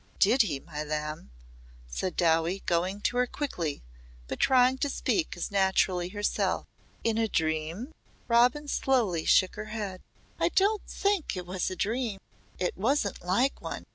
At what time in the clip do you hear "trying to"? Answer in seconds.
4.39-4.89